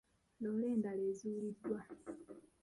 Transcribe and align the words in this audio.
Loole 0.41 0.65
endala 0.73 1.03
ezuuliddwa. 1.11 1.79